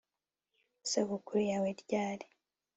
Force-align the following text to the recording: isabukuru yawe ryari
isabukuru 0.85 1.39
yawe 1.49 1.69
ryari 1.81 2.25